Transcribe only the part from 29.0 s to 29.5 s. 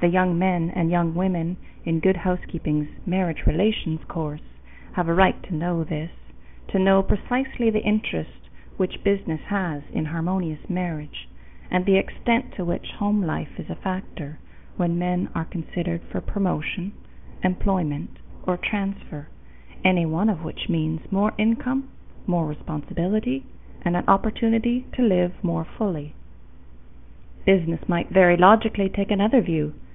another